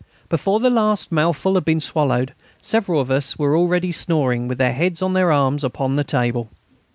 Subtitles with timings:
[0.29, 4.73] Before the last mouthful had been swallowed several of us were already snoring with their
[4.73, 6.49] heads on their arms upon the table.